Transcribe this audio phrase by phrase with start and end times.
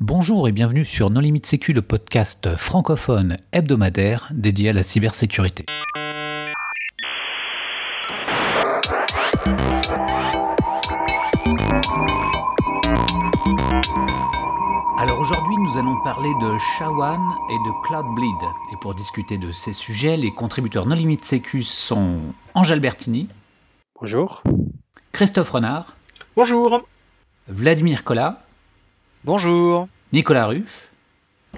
[0.00, 5.64] Bonjour et bienvenue sur Non Limite Sécu, le podcast francophone hebdomadaire dédié à la cybersécurité.
[14.98, 17.20] Alors aujourd'hui, nous allons parler de Shawan
[17.50, 18.50] et de Cloudbleed.
[18.72, 22.18] Et pour discuter de ces sujets, les contributeurs Non Limite Sécu sont
[22.54, 23.28] Angèle Bertini.
[24.00, 24.42] Bonjour.
[25.12, 25.94] Christophe Renard.
[26.34, 26.84] Bonjour.
[27.46, 28.43] Vladimir Collat.
[29.24, 29.88] Bonjour.
[30.12, 30.86] Nicolas Ruff.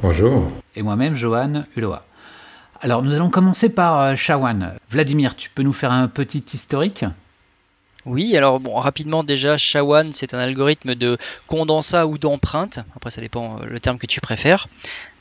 [0.00, 0.52] Bonjour.
[0.76, 2.04] Et moi-même, Johan Uloa.
[2.80, 4.74] Alors, nous allons commencer par euh, Shawan.
[4.88, 7.04] Vladimir, tu peux nous faire un petit historique?
[8.06, 12.78] Oui, alors bon, rapidement déjà, SHA-1, c'est un algorithme de condensat ou d'empreinte.
[12.94, 14.68] Après, ça dépend euh, le terme que tu préfères.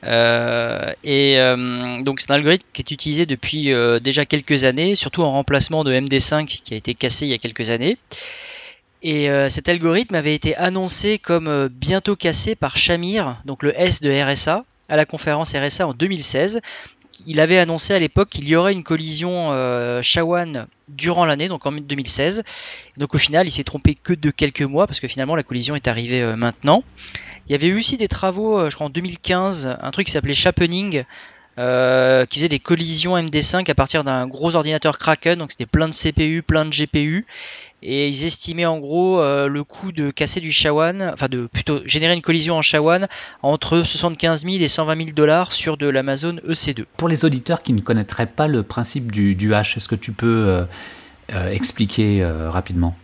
[0.04, 5.24] Euh, et euh, donc, c'est un algorithme qui est utilisé depuis déjà quelques années, surtout
[5.24, 7.98] en remplacement de MD5 qui a été cassé il y a quelques années.
[9.04, 14.10] Et cet algorithme avait été annoncé comme bientôt cassé par Shamir, donc le S de
[14.10, 16.62] RSA, à la conférence RSA en 2016
[17.26, 21.66] il avait annoncé à l'époque qu'il y aurait une collision euh, Shawan durant l'année, donc
[21.66, 22.44] en 2016.
[22.98, 25.76] Donc au final, il s'est trompé que de quelques mois, parce que finalement la collision
[25.76, 26.84] est arrivée euh, maintenant.
[27.48, 30.12] Il y avait eu aussi des travaux, euh, je crois en 2015, un truc qui
[30.12, 31.06] s'appelait Chapening,
[31.58, 35.88] euh, qui faisait des collisions MD5 à partir d'un gros ordinateur Kraken, donc c'était plein
[35.88, 37.26] de CPU, plein de GPU,
[37.82, 41.82] et ils estimaient en gros euh, le coût de casser du SHA-1, enfin de plutôt
[41.86, 43.08] générer une collision en SHA-1
[43.42, 46.86] entre 75 000 et 120 000 dollars sur de l'Amazon EC2.
[46.98, 50.12] Pour les auditeurs qui ne connaîtraient pas le principe du, du hash, est-ce que tu
[50.12, 50.66] peux
[51.32, 52.96] euh, expliquer rapidement?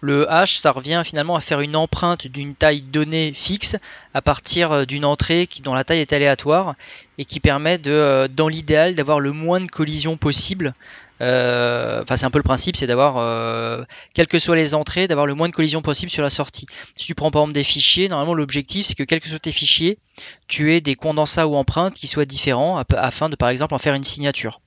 [0.00, 3.76] Le hash, ça revient finalement à faire une empreinte d'une taille donnée fixe
[4.14, 6.74] à partir euh, d'une entrée dont la taille est aléatoire
[7.18, 10.74] et qui permet de, euh, dans l'idéal d'avoir le moins de collisions possible.
[11.20, 15.26] Euh, enfin, c'est un peu le principe, c'est d'avoir, quelles que soient les entrées, d'avoir
[15.26, 16.66] le moins de collisions possible sur la sortie.
[16.96, 19.52] Si tu prends par exemple des fichiers, normalement l'objectif c'est que quels que soient tes
[19.52, 19.98] fichiers,
[20.48, 23.94] tu aies des condensats ou empreintes qui soient différents afin de par exemple en faire
[23.94, 24.60] une signature.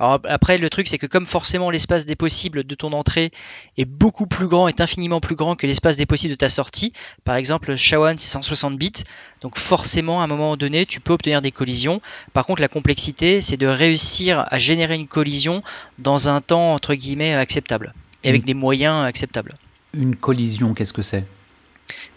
[0.00, 3.30] Alors après, le truc, c'est que comme forcément l'espace des possibles de ton entrée
[3.76, 6.92] est beaucoup plus grand, est infiniment plus grand que l'espace des possibles de ta sortie,
[7.24, 9.04] par exemple, SHA-1 c'est 160 bits,
[9.40, 12.00] donc forcément à un moment donné, tu peux obtenir des collisions.
[12.32, 15.62] Par contre, la complexité, c'est de réussir à générer une collision
[15.98, 17.92] dans un temps entre guillemets acceptable
[18.24, 19.54] et avec des moyens acceptables.
[19.94, 21.24] Une collision, qu'est-ce que c'est?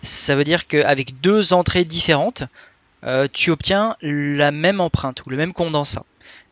[0.01, 2.43] Ça veut dire qu'avec deux entrées différentes,
[3.03, 6.05] euh, tu obtiens la même empreinte ou le même condensat.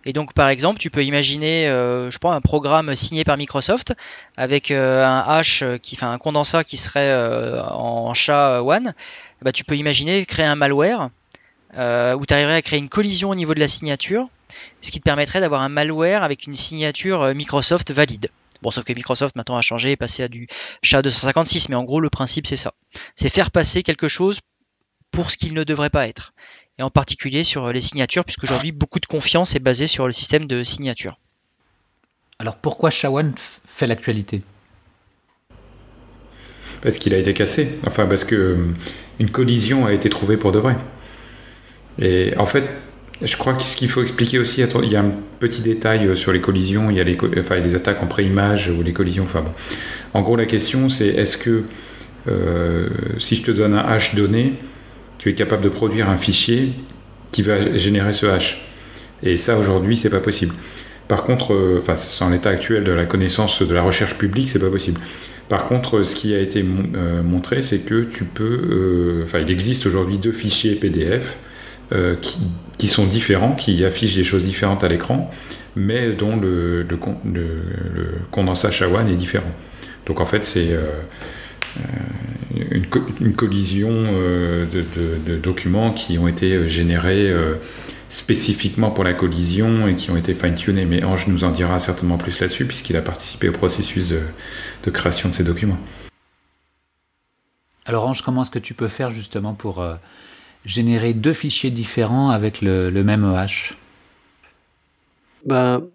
[0.06, 3.94] Et donc, par exemple, tu peux imaginer, euh, je pense, un programme signé par Microsoft
[4.38, 8.94] avec euh, un hash qui fait un condensat qui serait euh, en SHA-1.
[9.42, 11.10] Bah, tu peux imaginer créer un malware
[11.72, 14.28] où tu arriverais à créer une collision au niveau de la signature,
[14.82, 18.32] ce qui te permettrait d'avoir un malware avec une signature Microsoft valide.
[18.64, 20.48] Bon, sauf que Microsoft maintenant a changé et passé à du
[20.84, 22.74] SHA-256, mais en gros, le principe c'est ça.
[23.16, 24.40] C'est faire passer quelque chose
[25.12, 26.34] pour ce qu'il ne devrait pas être
[26.80, 30.14] et en particulier sur les signatures, puisque aujourd'hui beaucoup de confiance est basée sur le
[30.14, 31.20] système de signature.
[32.40, 33.34] Alors pourquoi Shawan
[33.68, 34.42] fait l'actualité?
[36.82, 38.56] Parce qu'il a été cassé, enfin parce que euh,
[39.20, 40.78] une collision a été trouvée pour de vrai.
[42.02, 42.64] Et en fait,
[43.22, 46.16] je crois que ce qu'il faut expliquer aussi, il y a un petit détail euh,
[46.16, 49.26] sur les collisions, il y a les, enfin, les attaques en pré-image ou les collisions.
[49.26, 49.52] Enfin bon.
[50.14, 51.66] En gros, la question c'est est-ce que
[52.30, 54.54] euh, si je te donne un hash donné,
[55.20, 56.72] tu es capable de produire un fichier
[57.32, 58.66] qui va générer ce hash.
[59.22, 60.56] Et ça, aujourd'hui, c'est pas possible.
[61.08, 64.60] Par contre, euh, enfin, en l'état actuel de la connaissance de la recherche publique, c'est
[64.60, 65.02] pas possible.
[65.50, 66.64] Par contre, ce qui a été
[66.96, 71.38] euh, montré, c'est que tu peux, euh, enfin, il existe aujourd'hui deux fichiers PDF
[72.78, 75.32] qui, sont différents, qui affichent des choses différentes à l'écran,
[75.76, 79.52] mais dont le, le, le condensat SHA-1 est différent.
[80.06, 80.68] Donc en fait, c'est
[82.56, 82.86] une,
[83.22, 87.56] une, collision euh, de, documents qui ont été euh, générés euh,
[88.10, 90.86] spécifiquement pour la collision et qui ont été fine-tunés.
[90.86, 95.30] Mais Ange nous en dira certainement plus là-dessus puisqu'il a participé au processus de, création
[95.30, 95.78] de ces documents.
[97.86, 99.86] Alors Ange, comment est-ce que tu peux faire justement pour
[100.66, 103.74] générer deux fichiers différents avec le, le même EH
[105.46, 105.88] ben,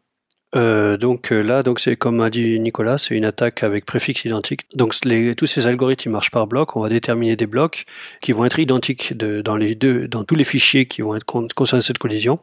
[0.57, 4.25] euh, donc euh, là, donc c'est comme a dit Nicolas, c'est une attaque avec préfixe
[4.25, 4.63] identique.
[4.75, 6.77] Donc les, tous ces algorithmes marchent par bloc.
[6.77, 7.85] On va déterminer des blocs
[8.21, 11.25] qui vont être identiques de, dans les deux, dans tous les fichiers qui vont être
[11.25, 12.39] concernés cette collision.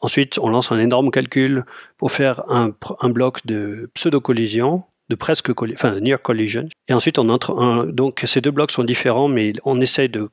[0.00, 1.64] Ensuite, on lance un énorme calcul
[1.98, 2.74] pour faire un,
[3.10, 6.68] bloc de pseudo collision, de presque enfin de near collision.
[6.88, 10.30] Et ensuite, donc ces deux blocs sont différents, mais on essaie de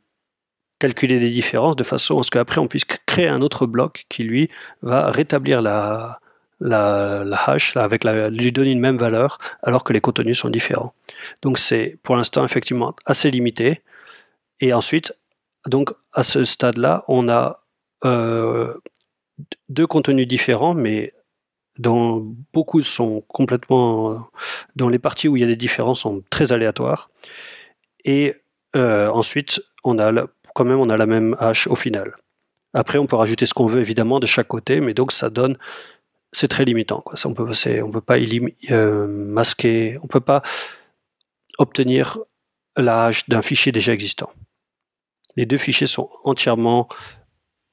[0.80, 4.24] calculer des différences de façon à ce qu'après on puisse créer un autre bloc qui
[4.24, 4.50] lui
[4.82, 6.20] va rétablir la
[6.60, 10.94] la, hash avec lui donner une même valeur alors que les contenus sont différents.
[11.42, 13.82] Donc c'est pour l'instant effectivement assez limité.
[14.60, 15.14] Et ensuite,
[15.68, 17.64] Donc à ce stade-là, on a
[18.06, 18.74] euh,
[19.70, 21.14] deux contenus différents, mais
[21.78, 24.30] dont beaucoup sont complètement,
[24.76, 27.10] dans les parties où il y a des différences sont très aléatoires.
[28.06, 28.36] Et
[28.76, 32.16] euh, ensuite, on a quand même on a la même hache au final.
[32.74, 35.58] Après, on peut rajouter ce qu'on veut évidemment de chaque côté, mais donc ça donne,
[36.32, 37.02] c'est très limitant.
[37.02, 37.18] Quoi.
[37.18, 37.48] Ça, on peut,
[37.84, 38.18] on peut pas
[38.72, 40.42] euh, masquer, on peut pas
[41.58, 42.20] obtenir
[42.78, 44.32] la hache d'un fichier déjà existant.
[45.36, 46.88] Les deux fichiers sont entièrement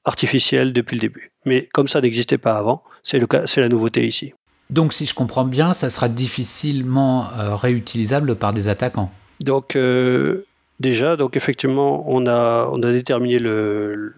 [0.05, 1.31] artificiels depuis le début.
[1.45, 3.19] Mais comme ça n'existait pas avant, c'est
[3.57, 4.33] la nouveauté ici.
[4.69, 9.11] Donc si je comprends bien, ça sera difficilement euh, réutilisable par des attaquants.
[9.43, 10.45] Donc euh,
[10.79, 14.13] déjà, donc effectivement, on a, on a déterminé le,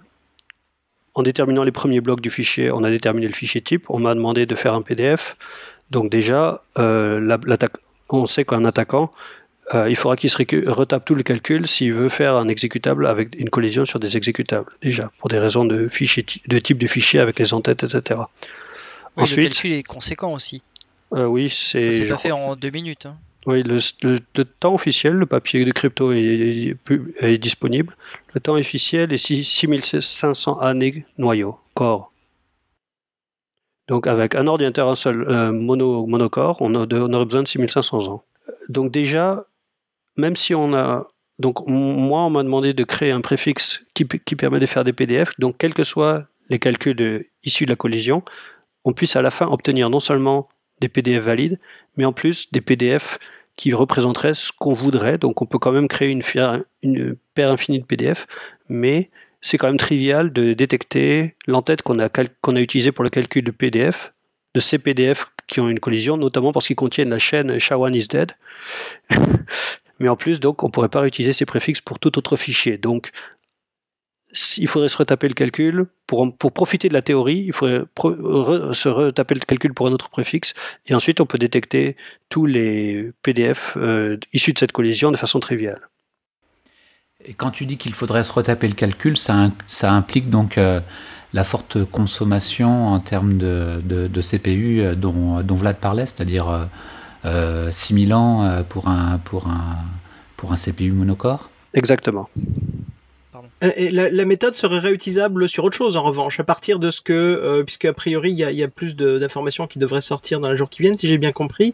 [1.20, 3.86] en déterminant les premiers blocs du fichier, on a déterminé le fichier type.
[3.90, 5.36] On m'a demandé de faire un PDF.
[5.92, 7.38] Donc déjà, euh,
[8.10, 9.12] on sait qu'un attaquant,
[9.76, 13.36] euh, il faudra qu'il se retape tout le calcul s'il veut faire un exécutable avec
[13.38, 17.20] une collision sur des exécutables, déjà, pour des raisons de, fichier, de type de fichier
[17.20, 18.22] avec les entêtes, etc.
[19.18, 20.64] Ensuite, le calcul est conséquent aussi.
[21.14, 21.92] Euh, oui, c'est.
[21.92, 23.08] Ça s'est pas fait en deux minutes.
[23.08, 23.18] Hein.
[23.50, 27.96] Oui, le, temps officiel, le papier de crypto est, disponible.
[28.36, 32.12] Le temps officiel est 6500 années noyau, corps.
[33.88, 38.10] Donc avec un ordinateur un seul euh, mono, monocore, on, on aurait besoin de 6500
[38.10, 38.24] ans.
[38.68, 39.48] Donc déjà,
[40.16, 41.08] même si on a...
[41.40, 44.94] Donc moi, on m'a demandé de créer un préfixe qui, qui, permet de faire des
[44.94, 45.32] PDF.
[45.40, 48.22] Donc quels que soient les calculs issus de la collision,
[48.86, 50.50] on puisse à la fin obtenir non seulement
[50.82, 51.60] des PDF valides,
[51.98, 53.18] mais en plus des PDF
[53.60, 55.18] qui représenteraient ce qu'on voudrait.
[55.18, 58.26] Donc on peut quand même créer une, paire infinie de PDF,
[58.70, 59.10] mais
[59.42, 64.14] c'est quand même trivial de détecter l'entête qu'on a, utilisée pour le calcul de PDF,
[64.56, 68.08] de ces PDF qui ont une collision, notamment parce qu'ils contiennent la chaîne SHA-1 is
[68.08, 68.32] dead.
[70.00, 72.80] mais en plus, donc, on pourrait pas réutiliser ces préfixes pour tout autre fichier.
[74.58, 75.86] Il faudrait se retaper le calcul.
[76.06, 77.86] Pour, pour profiter de la théorie, il faudrait
[78.74, 80.54] se retaper le calcul pour un autre préfixe.
[80.88, 81.96] Et ensuite, on peut détecter
[82.30, 85.80] tous les PDF euh, issus de cette collision de façon triviale.
[87.26, 90.80] Et quand tu dis qu'il faudrait se retaper le calcul, ça, ça implique donc euh,
[91.34, 96.70] la forte consommation en termes de, de, CPU euh, dont, dont, Vlad parlait, c'est-à-dire
[97.24, 99.76] 6000 ans pour un, pour, un,
[100.38, 102.30] pour un CPU monocore Exactement.
[103.64, 107.02] Euh, et la, méthode serait réutilisable sur autre chose en revanche, à partir de ce
[107.02, 110.58] que, euh, puisque a priori il y a, plus d'informations qui devraient sortir dans les
[110.58, 111.74] jours qui viennent, si j'ai bien compris.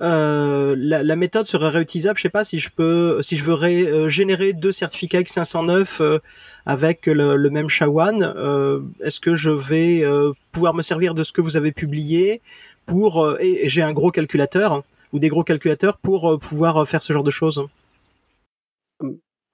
[0.00, 2.16] Euh, la, méthode serait réutilisable.
[2.16, 6.20] Je sais pas si je peux, si je veux générer deux certificats X509
[6.66, 10.04] avec le, même SHA-1, est-ce que je vais
[10.52, 12.40] pouvoir me servir de ce que vous avez publié
[12.86, 17.12] pour et, j'ai un gros calculateur hein, ou des gros calculateurs pour pouvoir faire ce
[17.12, 17.66] genre de choses?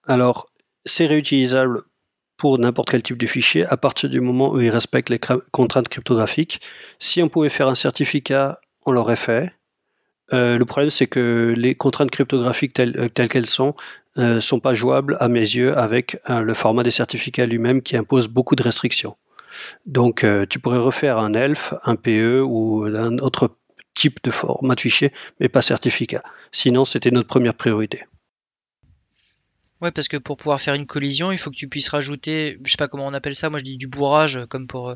[0.06, 0.46] Alors,
[0.84, 1.82] c'est réutilisable
[2.36, 5.20] pour n'importe quel type de fichier à partir du moment où il respecte les
[5.52, 6.60] contraintes cryptographiques.
[6.98, 9.54] Si on pouvait faire un certificat, on l'aurait fait.
[10.32, 13.75] Euh, le problème, c'est que les contraintes cryptographiques telles, euh, qu'elles sont
[14.16, 17.96] ne euh, sont pas jouables à mes yeux avec le format des certificats lui-même qui
[17.96, 19.16] impose beaucoup de restrictions.
[19.86, 23.56] Donc, tu pourrais refaire un ELF, un PE ou un autre
[23.94, 26.22] type de format de fichier, mais pas certificat.
[26.52, 28.04] Sinon, c'était notre première priorité.
[29.84, 32.70] Ouais, parce que pour pouvoir faire une collision, il faut que tu puisses rajouter, je
[32.70, 34.94] sais pas comment on appelle ça, moi je dis du bourrage, comme pour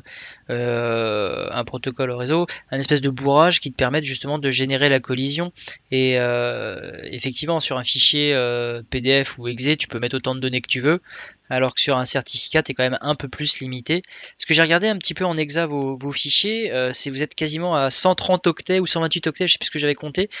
[0.49, 4.89] euh, un protocole au réseau, un espèce de bourrage qui te permette justement de générer
[4.89, 5.53] la collision.
[5.91, 10.39] Et euh, effectivement, sur un fichier euh, PDF ou exe, tu peux mettre autant de
[10.39, 11.03] données que tu veux,
[11.51, 14.01] alors que sur un certificat, tu es quand même un peu plus limité.
[14.39, 17.35] Ce que j'ai regardé un petit peu en exa vos, vos fichiers, c'est vous êtes
[17.35, 20.31] quasiment à 130 octets ou 128 octets, je sais plus ce que j'avais compté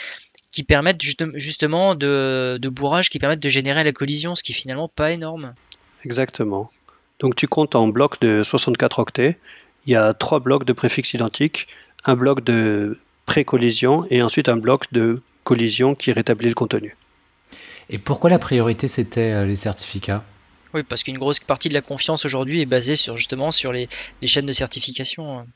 [0.51, 1.01] qui permettent
[1.35, 5.11] justement de, de, bourrage qui permettent de générer la collision, ce qui est finalement pas
[5.11, 5.53] énorme.
[6.05, 6.71] Exactement.
[7.19, 9.37] Donc tu comptes en bloc de 64 octets.
[9.85, 11.67] Il y a trois blocs de préfixes identiques,
[12.05, 16.95] un bloc de pré-collision et ensuite un bloc de collision qui rétablit le contenu.
[17.89, 20.23] Et pourquoi la priorité c'était euh, les certificats?
[20.73, 23.89] Oui, parce qu'une grosse partie de la confiance aujourd'hui est basée sur justement sur les,
[24.21, 25.47] les chaînes de certification.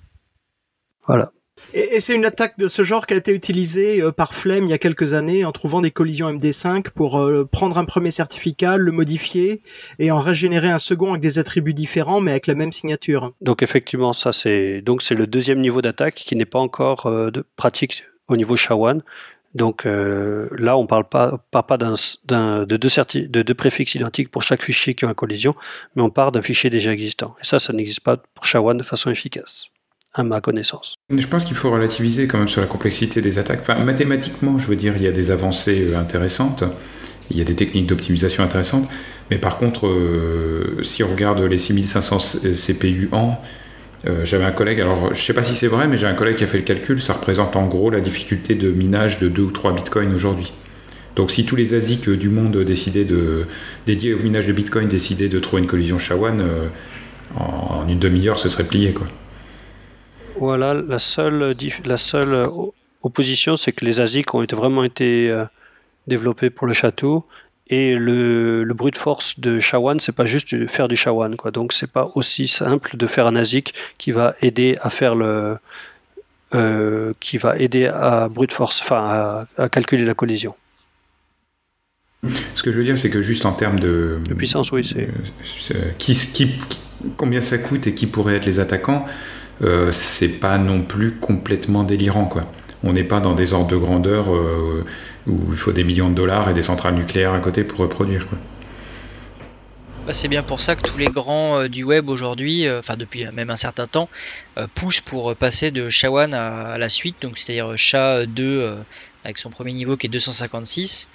[1.05, 1.31] Voilà.
[1.73, 4.69] Et, c'est une attaque de ce genre qui a été utilisée euh, par Flemme il
[4.69, 8.77] y a quelques années en trouvant des collisions MD5 pour euh, prendre un premier certificat,
[8.77, 9.61] le modifier
[9.99, 13.31] et en régénérer un second avec des attributs différents mais avec la même signature.
[13.41, 18.03] Donc effectivement, ça c'est donc le deuxième niveau d'attaque qui n'est pas encore euh, pratique
[18.27, 19.01] au niveau SHA-1.
[19.55, 25.05] Donc là, on parle pas, de, deux de deux préfixes identiques pour chaque fichier qui
[25.05, 25.53] a une collision,
[25.95, 27.35] mais on part d'un fichier déjà existant.
[27.39, 29.69] Et ça, ça n'existe pas pour SHA-1 de façon efficace
[30.13, 30.95] à ma connaissance.
[31.09, 33.67] Je pense qu'il faut relativiser quand même sur la complexité des attaques.
[33.83, 36.63] Mathématiquement, je veux dire, il y a des avancées euh, intéressantes,
[37.31, 38.87] il y a des techniques d'optimisation intéressantes,
[39.31, 39.89] Mais par contre,
[40.83, 42.17] si on regarde les 6500
[42.53, 43.41] CPU en,
[44.23, 46.43] j'avais un collègue, alors je sais pas si c'est vrai, mais j'ai un collègue qui
[46.43, 49.51] a fait le calcul, ça représente en gros la difficulté de minage de 2 ou
[49.51, 50.51] 3 bitcoins aujourd'hui.
[51.15, 53.45] Donc si tous les ASIC du monde décidaient de,
[53.85, 56.41] dédiés au minage de bitcoin décidaient de trouver une collision SHA-1,
[57.35, 58.93] en, une demi-heure, ce serait plié.
[58.93, 59.07] Quoi.
[60.37, 62.47] Voilà, la seule, la seule
[63.03, 65.45] opposition, c'est que les ASIC ont été, vraiment été euh,
[66.07, 67.25] développés pour le château.
[67.67, 71.35] Et le, le brute force de SHA-1, c'est pas juste faire du SHA-1.
[71.35, 71.51] Quoi.
[71.51, 75.57] Donc c'est pas aussi simple de faire un ASIC qui va aider à faire le.
[76.55, 80.53] Euh, qui va aider à brute force, enfin à, calculer la collision.
[82.55, 85.09] Ce que je veux dire, c'est que juste en termes de, de puissance, oui, c'est.
[85.73, 86.51] Euh, qui, qui,
[87.17, 89.05] combien ça coûte et qui pourraient être les attaquants,
[89.61, 92.25] euh, c'est pas non plus complètement délirant.
[92.25, 92.43] Quoi.
[92.83, 94.85] On n'est pas dans des ordres de grandeur euh,
[95.27, 98.27] où il faut des millions de dollars et des centrales nucléaires à côté pour reproduire.
[98.27, 98.37] Quoi.
[100.05, 103.25] Bah, c'est bien pour ça que tous les grands euh, du web aujourd'hui, enfin depuis
[103.31, 104.09] même un certain temps,
[104.75, 108.77] poussent pour passer de SHA-1 à, la suite, donc c'est-à-dire SHA-2
[109.23, 111.09] avec son premier niveau qui est 256,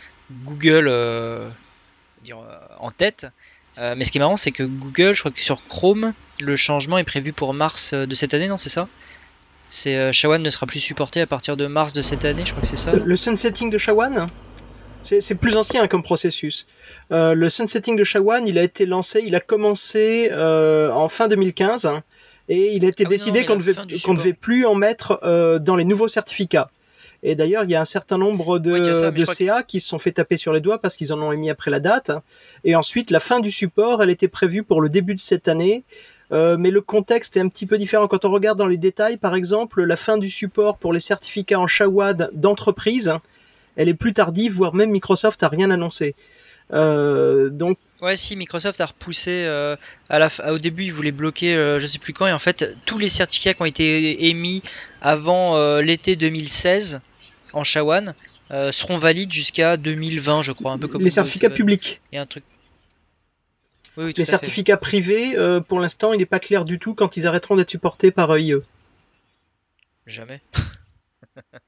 [0.47, 0.89] Google
[2.79, 3.27] en tête,
[3.79, 6.57] euh, mais ce qui est marrant, c'est que Google, je crois que sur Chrome, le
[6.57, 8.89] changement est prévu pour mars euh, de cette année, non C'est ça?
[9.69, 12.53] C'est euh, SHA-1 ne sera plus supporté à partir de mars de cette année, je
[12.53, 12.93] crois que c'est ça.
[12.93, 14.29] Le sunsetting de SHA-1
[15.01, 16.67] c'est plus ancien comme processus.
[17.11, 21.89] le sunsetting de SHA-1, il a été lancé, il a commencé en fin 2015
[22.49, 25.19] et il a été ah décidé qu'on ne devait plus en mettre
[25.63, 26.69] dans les nouveaux certificats.
[27.23, 30.13] Et d'ailleurs, il y a un certain nombre de, de CA qui se sont fait
[30.13, 32.13] taper sur les doigts parce qu'ils en ont émis après la date.
[32.65, 35.85] Et ensuite, la fin du support, elle était prévue pour le début de cette année.
[36.31, 38.07] Euh, mais le contexte est un petit peu différent.
[38.07, 41.59] Quand on regarde dans les détails, par exemple, la fin du support pour les certificats
[41.59, 43.15] en Shawad d'entreprise,
[43.77, 46.15] elle est plus tardive, voire même Microsoft a rien annoncé.
[46.73, 49.75] Euh, donc ouais si Microsoft a repoussé euh,
[50.11, 52.77] à la au début ils voulaient bloquer euh, je sais plus quand et en fait
[52.85, 54.63] tous les certificats qui ont été émis
[55.01, 57.01] avant euh, l'été 2016
[57.55, 58.15] en Shawan
[58.71, 62.01] seront valides jusqu'à 2020, je crois, un peu comme les certificats publics.
[62.13, 62.45] Et un truc.
[63.99, 65.37] les certificats privés,
[65.69, 68.55] pour l'instant, il n'est pas clair du tout quand ils arrêteront d'être supportés par IE.
[70.07, 70.41] Jamais.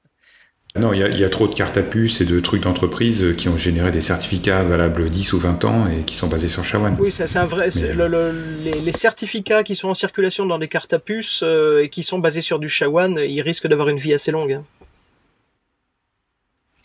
[0.76, 3.56] Non, il y, a trop de cartes à puce et de trucs d'entreprise qui ont
[3.56, 6.94] généré des certificats valables 10 ou 20 ans et qui sont basés sur SHA-1.
[7.00, 7.70] Oui, c'est un vrai.
[7.70, 12.20] les, certificats qui sont en circulation dans des cartes à puce euh, et qui sont
[12.20, 14.52] basés sur du SHA-1, ils risquent d'avoir une vie assez longue.
[14.52, 14.64] Hein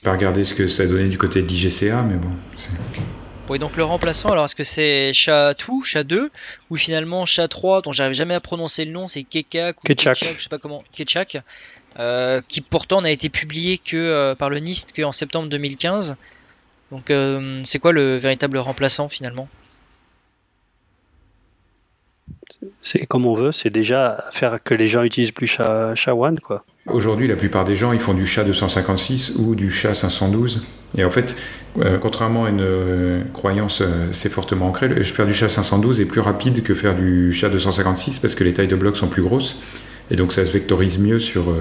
[0.06, 2.30] pas regarder ce que ça donnait du côté de l'IGCA, mais bon.
[3.48, 6.30] Oui, donc le remplaçant, alors est-ce que c'est Chat2, Chat2,
[6.72, 10.42] ou finalement Chat3, dont j'arrive jamais à prononcer le nom, c'est Kekak ou Ketchak, je
[10.42, 11.38] sais pas comment, Ketchak,
[12.00, 16.16] euh, qui pourtant n'a été publié que euh, par le NIST qu'en septembre 2015.
[16.92, 19.48] Donc euh, c'est quoi le véritable remplaçant finalement?
[22.82, 26.66] C'est comme on veut, c'est déjà faire que les gens utilisent plus SHA-1 quoi.
[26.88, 30.62] Aujourd'hui, la plupart des gens, ils font du chat 256 ou du chat 512.
[30.98, 31.36] Et en fait,
[31.80, 36.06] euh, contrairement à une euh, croyance assez euh, fortement ancrée, faire du chat 512 est
[36.06, 39.24] plus rapide que faire du chat 256 parce que les tailles de blocs sont plus
[39.24, 39.58] grosses.
[40.12, 41.56] Et donc ça se vectorise mieux sur...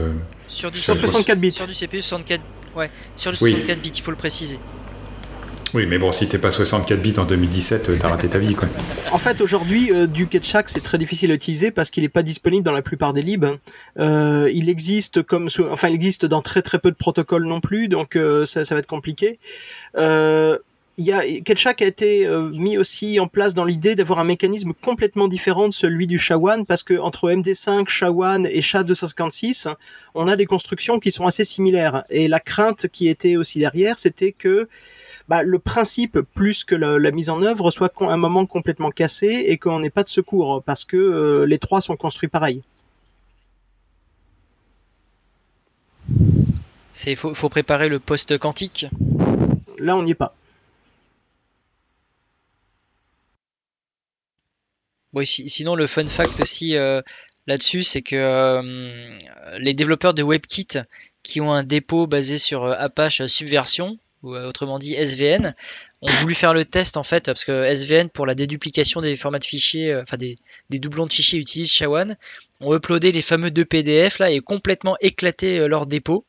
[0.46, 1.52] sur du 164 bits.
[1.52, 2.42] Sur du CPU 64,
[2.76, 4.58] ouais, sur du 64 bits, il faut le préciser.
[5.74, 8.68] Oui, mais bon, si t'es pas 64 bits en 2017, t'as raté ta vie, quoi.
[9.10, 12.22] En fait, aujourd'hui, euh, du Ketchak, c'est très difficile à utiliser parce qu'il n'est pas
[12.22, 13.46] disponible dans la plupart des libs.
[13.98, 17.88] Euh, il existe comme, enfin, il existe dans très très peu de protocoles non plus,
[17.88, 19.38] donc euh, ça, ça va être compliqué.
[19.96, 20.58] Euh,
[20.96, 24.24] il y a, Ketchak a été euh, mis aussi en place dans l'idée d'avoir un
[24.24, 29.74] mécanisme complètement différent de celui du SHA-1 parce que entre MD5, SHA-1 et SHA-256,
[30.14, 32.04] on a des constructions qui sont assez similaires.
[32.10, 34.68] Et la crainte qui était aussi derrière, c'était que
[35.28, 39.56] bah, le principe plus que la, mise en œuvre soit un moment complètement cassé et
[39.56, 42.62] qu'on n'ait pas de secours parce que euh, les trois sont construits pareil.
[46.90, 48.86] C'est faut, faut préparer le post quantique?
[49.78, 50.34] Là, on n'y est pas.
[55.12, 57.00] Bon, sinon, le fun fact aussi euh,
[57.46, 59.18] là-dessus, c'est que euh,
[59.58, 60.80] les développeurs de WebKit
[61.22, 65.54] qui ont un dépôt basé sur Apache Subversion ou euh, autrement dit SVN,
[66.00, 69.38] ont voulu faire le test en fait, parce que SVN pour la déduplication des formats
[69.38, 70.36] de fichiers, euh, enfin des,
[70.70, 72.16] doublons de fichiers utilisent SHA-1,
[72.60, 76.24] ont uploadé les fameux deux PDF là et complètement éclaté euh, leur dépôt.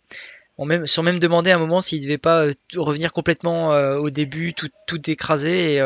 [0.58, 2.46] On même, sont même demandé à un moment s'ils ne devaient pas
[2.78, 5.84] revenir complètement au début, tout, tout écrasé.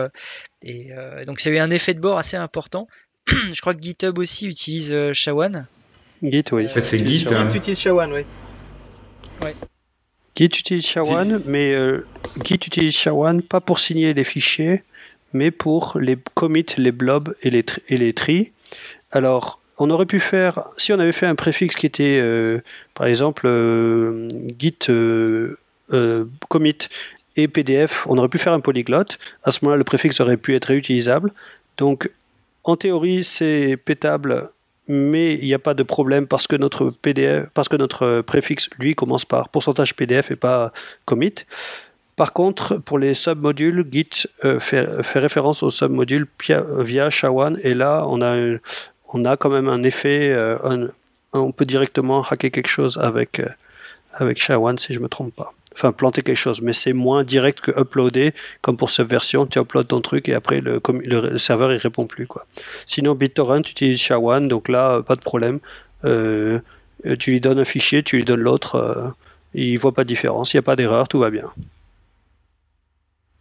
[0.61, 0.91] Et,
[1.25, 2.87] donc ça a eu un effet de bord assez important.
[3.27, 5.63] Je crois que GitHub aussi utilise SHA-1.
[6.21, 6.67] Git, oui.
[6.67, 7.17] En fait, c'est Git.
[7.17, 7.49] Git hein.
[7.49, 8.21] utilise SHA-1, oui.
[9.41, 9.55] Ouais.
[10.39, 12.05] Git utilise SHA-1, mais euh,
[12.45, 14.83] Git utilise SHA-1 pas pour signer les fichiers,
[15.33, 18.53] mais pour les commits, les blobs et les, et les trees.
[19.11, 22.61] Alors, on aurait pu faire, si on avait fait un préfixe qui était, euh,
[22.93, 25.57] par exemple, euh, git euh,
[26.47, 26.77] commit
[27.35, 29.19] et PDF, on aurait pu faire un polyglotte.
[29.43, 31.33] À ce moment-là, le préfixe aurait pu être réutilisable.
[31.77, 32.09] Donc,
[32.63, 34.51] en théorie, c'est pétable,
[34.89, 38.69] mais il n'y a pas de problème parce que notre PDF, parce que notre préfixe,
[38.77, 40.73] lui, commence par pourcentage PDF et pas
[41.05, 41.35] commit.
[42.17, 44.27] Par contre, pour les submodules, Git
[44.59, 48.35] fait, référence aux submodules via SHA-1 et là, on a
[49.13, 50.87] on a quand même un effet, euh,
[51.33, 53.49] on peut directement hacker quelque chose avec, euh,
[54.13, 55.53] avec SHA-1 si je ne me trompe pas.
[55.73, 59.85] Enfin, planter quelque chose, mais c'est moins direct que uploader, comme pour Subversion, tu uploads
[59.85, 62.27] ton truc et après le, le, serveur il répond plus.
[62.27, 62.45] Quoi.
[62.85, 65.59] Sinon, BitTorrent utilise SHA-1, donc là, pas de problème.
[66.05, 66.59] Euh,
[67.19, 69.13] tu lui donnes un fichier, tu lui donnes l'autre,
[69.53, 71.45] il voit pas de différence, il n'y a pas d'erreur, tout va bien.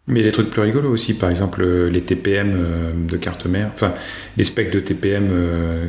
[0.09, 3.71] Mais des trucs plus rigolos aussi, par exemple euh, les TPM euh, de carte mère,
[3.75, 3.93] enfin
[4.39, 5.85] les specs de TPM euh,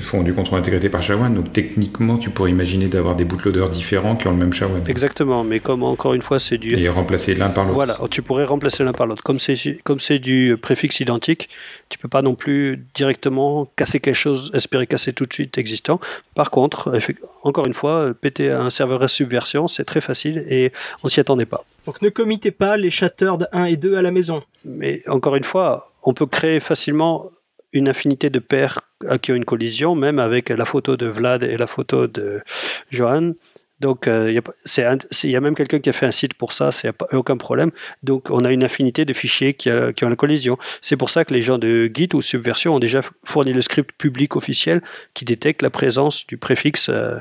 [0.00, 4.16] font du contrôle intégrité par SHA-1, donc techniquement tu pourrais imaginer d'avoir des bootloaders différents
[4.16, 4.88] qui ont le même SHA-1.
[4.88, 6.74] Exactement, mais comme encore une fois c'est du...
[6.74, 7.74] Et remplacer l'un par l'autre.
[7.74, 9.22] Voilà, tu pourrais remplacer l'un par l'autre.
[9.22, 11.50] Comme c'est, comme c'est du préfixe identique,
[11.90, 16.00] tu peux pas non plus directement casser quelque chose, espérer casser tout de suite existant.
[16.34, 16.98] Par contre,
[17.42, 20.72] encore une fois, péter un serveur à subversion, c'est très facile et
[21.04, 21.62] on s'y attendait pas.
[21.86, 24.42] Donc ne committez pas les Shattered 1 et 2 à la maison.
[24.64, 27.30] Mais encore une fois, on peut créer facilement
[27.72, 28.80] une infinité de paires
[29.22, 32.42] qui ont une collision, même avec la photo de Vlad et la photo de
[32.90, 33.32] Johan.
[33.80, 36.90] Donc, euh, il y, a même quelqu'un qui a fait un site pour ça, c'est
[37.12, 37.70] aucun problème.
[38.02, 40.56] Donc, on a une infinité de fichiers qui, ont la collision.
[40.80, 43.90] C'est pour ça que les gens de Git ou Subversion ont déjà fourni le script
[43.98, 44.80] public officiel
[45.12, 47.18] qui détecte la présence du préfixe euh,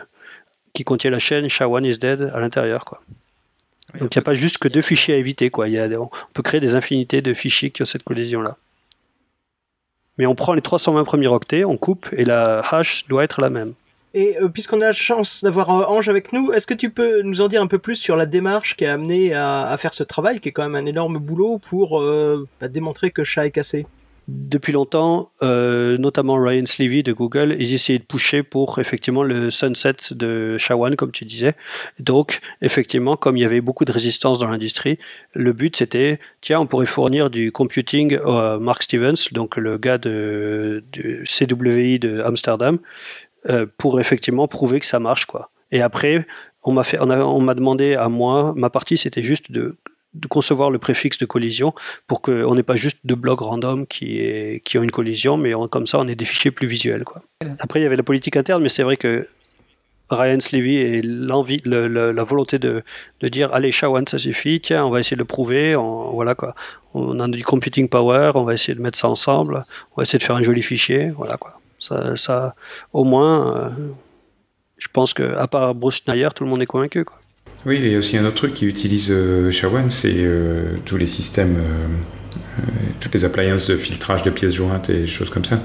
[0.73, 2.85] qui contient la chaîne SHA-1 is dead à l'intérieur.
[2.85, 3.01] Quoi.
[3.93, 5.49] Donc il n'y a pas juste que deux fichiers à éviter.
[5.49, 5.69] Quoi.
[5.69, 8.57] Y a, on peut créer des infinités de fichiers qui ont cette collision-là.
[10.17, 13.49] Mais on prend les 320 premiers octets, on coupe, et la hash doit être la
[13.49, 13.73] même.
[14.13, 17.21] Et euh, puisqu'on a la chance d'avoir euh, Ange avec nous, est-ce que tu peux
[17.21, 20.03] nous en dire un peu plus sur la démarche qui a amené à, faire ce
[20.03, 23.51] travail, qui est quand même un énorme boulot pour euh, bah, démontrer que chat est
[23.51, 23.85] cassé?
[24.27, 29.51] Depuis longtemps, euh, notamment Ryan Slevy de Google, ils essayaient de pousser pour effectivement le
[29.51, 31.53] sunset de SHA-1, comme tu disais.
[31.99, 34.97] Donc, effectivement, comme il y avait beaucoup de résistance dans l'industrie,
[35.33, 39.99] le but c'était, tiens, on pourrait fournir du computing à Mark Stevens, donc le gars
[39.99, 42.79] de, du CWI de Amsterdam,
[43.49, 45.51] euh, pour effectivement prouver que ça marche, quoi.
[45.71, 46.25] Et après,
[46.63, 49.77] on m'a fait, on m'a demandé à moi, ma partie c'était juste de
[50.15, 51.73] de concevoir le préfixe de collision
[52.07, 55.53] pour qu'on n'ait pas juste deux blocs random qui, est, qui ont une collision, mais
[55.69, 57.03] comme ça on ait des fichiers plus visuels.
[57.03, 57.21] Quoi.
[57.59, 59.27] Après il y avait la politique interne, mais c'est vrai que
[60.09, 62.83] Ryan Slevy et la volonté de,
[63.21, 66.35] de dire allez SHA-1 ça suffit, tiens on va essayer de le prouver, on, voilà
[66.35, 66.55] quoi.
[66.93, 70.19] On a du computing power, on va essayer de mettre ça ensemble, on va essayer
[70.19, 71.59] de faire un joli fichier, voilà quoi.
[71.79, 72.55] Ça, ça
[72.93, 73.69] au moins, euh,
[74.77, 77.19] je pense que à part Bruce Schneier, tout le monde est convaincu quoi.
[77.65, 80.97] Oui, il y a aussi un autre truc qui utilise euh, SHA-1, c'est euh, tous
[80.97, 82.61] les systèmes, euh,
[82.99, 85.59] toutes les appliances de filtrage de pièces jointes et choses comme ça.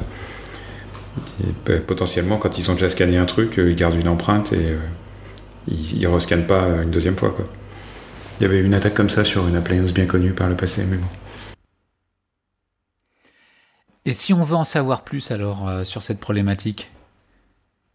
[1.86, 4.76] potentiellement, quand ils ont déjà scanné un truc, ils gardent une empreinte et
[5.68, 7.32] ils ne rescannent pas une deuxième fois.
[7.32, 7.46] Quoi.
[8.40, 10.86] Il y avait une attaque comme ça sur une appliance bien connue par le passé,
[10.88, 11.06] mais bon.
[14.06, 16.90] Et si on veut en savoir plus alors sur cette problématique,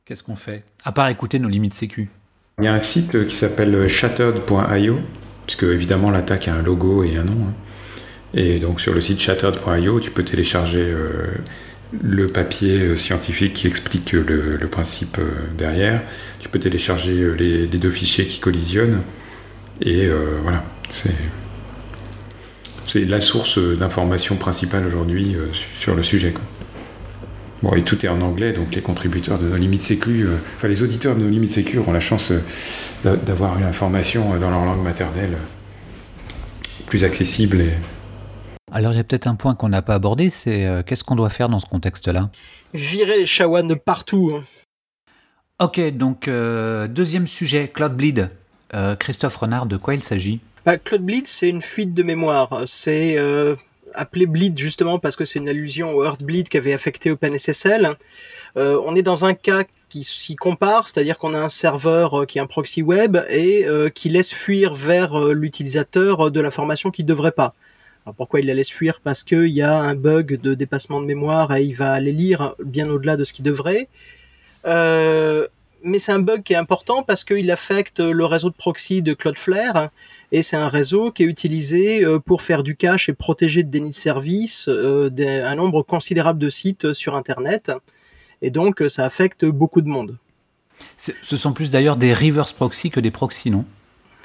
[0.06, 0.63] qu'est-ce qu'on fait?
[0.84, 2.12] À part écouter nos limites sécu.
[2.60, 5.00] Il y a un site qui s'appelle shattered.io,
[5.46, 7.48] puisque évidemment l'attaque a un logo et un nom.
[7.50, 7.54] Hein.
[8.34, 11.28] Et donc sur le site shattered.io, tu peux télécharger euh,
[12.02, 16.02] le papier euh, scientifique qui explique le, principe euh, derrière.
[16.39, 19.02] Tu peux télécharger les, deux fichiers qui collisionnent.
[19.82, 20.08] Et
[20.41, 21.13] voilà, c'est
[22.88, 25.36] c'est la source d'information principale aujourd'hui
[25.78, 26.34] sur le sujet.
[27.65, 30.67] Bon, et tout est en anglais, donc les contributeurs de nos limites sécu, euh, enfin
[30.67, 34.51] les auditeurs de nos limites sécu ont la chance euh, d'avoir une information euh, dans
[34.51, 35.36] leur langue maternelle
[36.86, 37.62] plus accessible.
[37.62, 37.71] Et...
[38.71, 41.32] Alors il y a peut-être un point qu'on n'a pas abordé, c'est qu'est-ce qu'on doit
[41.32, 42.30] faire dans ce contexte-là?
[42.75, 44.32] Virer les shawan de partout.
[44.38, 44.43] Hein.
[45.60, 48.30] Ok, donc deuxième sujet, Cloud Bleed.
[48.99, 50.39] Christophe Renard, de quoi il s'agit?
[50.67, 52.62] Bah, Cloud Bleed, c'est une fuite de mémoire.
[52.65, 53.17] C'est
[53.95, 57.95] appelé Bleed justement parce que c'est une allusion au Heartbleed qui avait affecté OpenSSL.
[58.58, 62.25] Euh, on est dans un cas qui s'y compare, c'est-à-dire qu'on a un serveur euh,
[62.25, 67.05] qui est un proxy web et euh, qui laisse fuir vers l'utilisateur de l'information qu'il
[67.05, 67.53] ne devrait pas.
[68.05, 68.99] Alors pourquoi il la laisse fuir?
[69.03, 72.55] Parce qu'il y a un bug de dépassement de mémoire et il va aller lire
[72.63, 73.88] bien au-delà de ce qu'il devrait.
[75.86, 79.13] Mais c'est un bug qui est important parce qu'il affecte le réseau de proxy de
[79.13, 79.89] Cloudflare
[80.32, 83.69] et c'est un réseau qui est utilisé euh, pour faire du cache et protéger de
[83.69, 85.10] déni de service euh,
[85.43, 87.71] un nombre considérable de sites sur Internet.
[88.41, 90.17] Et donc, ça affecte beaucoup de monde.
[90.98, 93.65] Ce sont plus d'ailleurs des reverse proxy que des proxys, non?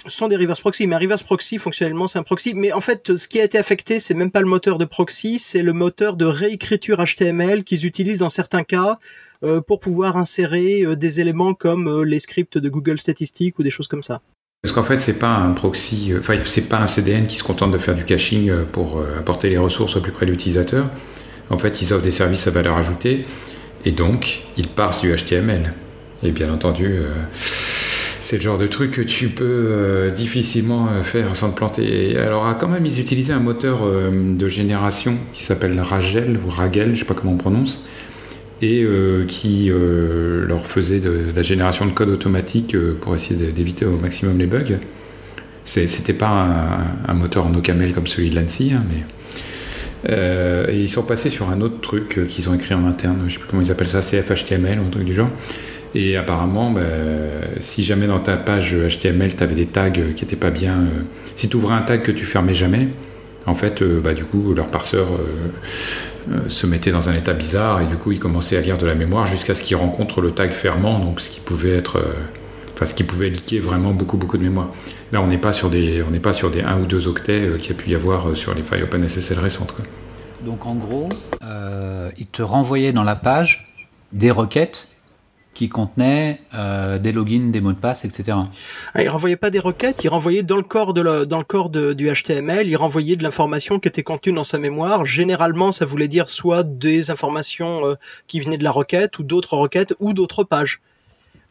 [0.07, 2.55] Ce sont des reverse proxy, mais un reverse proxy, fonctionnellement, c'est un proxy.
[2.55, 5.39] Mais en fait, ce qui a été affecté, c'est même pas le moteur de proxy,
[5.39, 8.99] c'est le moteur de réécriture HTML qu'ils utilisent dans certains cas
[9.67, 13.71] pour pouvoir insérer euh, des éléments comme euh, les scripts de Google Statistics ou des
[13.71, 14.21] choses comme ça.
[14.63, 17.73] Parce qu'en fait, c'est pas un proxy, enfin, c'est pas un CDN qui se contente
[17.73, 20.85] de faire du caching pour apporter les ressources au plus près de l'utilisateur.
[21.49, 23.25] En fait, ils offrent des services à valeur ajoutée
[23.87, 25.73] et donc ils parsent du HTML.
[26.23, 27.01] Et bien entendu,
[28.21, 32.19] c'est le genre de truc que tu peux difficilement faire sans te planter.
[32.19, 36.99] alors, quand même, ils utilisaient un moteur de génération qui s'appelle Ragel ou Ragel, je
[36.99, 37.83] sais pas comment on prononce
[38.63, 43.53] et euh, qui euh, leur faisait de, la génération de code automatique euh, pour essayer
[43.53, 44.79] d'éviter au maximum les bugs.
[45.65, 46.49] C'était pas
[47.07, 49.05] un, moteur en OCaml comme celui de l'ANSI, hein, mais
[50.73, 53.49] ils sont passés sur un autre truc qu'ils ont écrit en interne, je sais plus
[53.49, 55.31] comment ils appellent ça, CFHTML ou un truc du genre.
[55.95, 56.81] Et apparemment, bah,
[57.61, 60.87] si jamais dans ta page HTML, tu avais des tags qui n'étaient pas bien.
[61.37, 62.89] si tu ouvrais un tag que tu fermais jamais,
[63.47, 65.07] en fait, bah, du coup, leur parseur
[66.49, 68.95] se mettait dans un état bizarre et du coup il commençait à lire de la
[68.95, 72.15] mémoire jusqu'à ce qu'il rencontre le tag fermant, donc ce qui pouvait être, euh,
[72.75, 74.69] enfin ce qui pouvait liquer vraiment beaucoup beaucoup de mémoire.
[75.13, 77.41] Là on n'est pas sur des, on n'est pas sur des 1 ou 2 octets
[77.41, 79.75] euh, qu'il y a pu y avoir sur les failles OpenSSL récentes.
[80.43, 81.09] Donc en gros,
[82.19, 83.71] il te renvoyait dans la page
[84.13, 84.89] des requêtes
[85.69, 88.39] contenait euh, des logins, des mots de passe, etc.
[88.95, 91.71] Ah, il renvoyait pas des requêtes, il renvoyait dans le corps de dans le corps
[91.71, 95.05] du HTML, il renvoyait de l'information qui était contenue dans sa mémoire.
[95.05, 97.95] Généralement, ça voulait dire soit des informations euh,
[98.27, 100.81] qui venaient de la requête, ou d'autres requêtes, ou d'autres pages.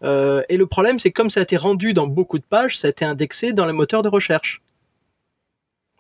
[0.04, 2.88] Euh, et le problème, c'est comme ça a été rendu dans beaucoup de pages, ça
[2.88, 4.62] a été indexé dans les moteurs de recherche.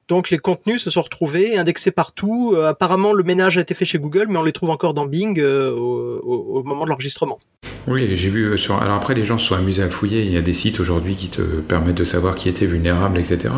[0.10, 2.54] Donc les contenus se sont retrouvés indexés partout.
[2.56, 5.06] Euh, apparemment, le ménage a été fait chez Google, mais on les trouve encore dans
[5.06, 7.40] Bing euh, au, moment de l'enregistrement.
[7.88, 8.46] Oui, j'ai vu.
[8.46, 8.82] Euh, sur...
[8.82, 10.24] Alors après, les gens se sont amusés à fouiller.
[10.24, 13.54] Il y a des sites aujourd'hui qui te permettent de savoir qui était vulnérable, etc.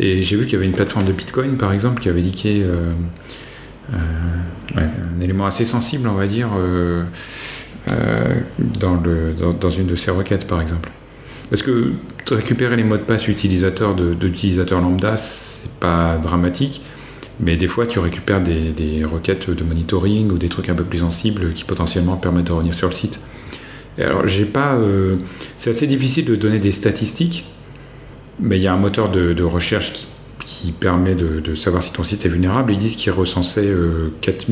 [0.00, 2.64] Et j'ai vu qu'il y avait une plateforme de Bitcoin, par exemple, qui avait liqué
[3.92, 6.48] un élément assez sensible, on va dire,
[8.58, 10.90] dans, une de ces requêtes, par exemple.
[11.48, 11.92] Parce que
[12.28, 15.16] récupérer les mots de passe utilisateurs d'utilisateurs lambda,
[15.64, 16.82] c'est pas dramatique.
[17.40, 21.00] Mais des fois, tu récupères des, requêtes de monitoring ou des trucs un peu plus
[21.00, 23.18] sensibles qui potentiellement permettent de revenir sur le site.
[23.98, 24.74] Alors, j'ai pas.
[24.74, 25.16] Euh,
[25.58, 27.44] c'est assez difficile de donner des statistiques,
[28.40, 29.92] mais il y a un moteur de, recherche
[30.44, 32.72] qui, permet de, savoir si ton site est vulnérable.
[32.72, 33.72] Ils disent qu'ils recensaient
[34.20, 34.46] 4,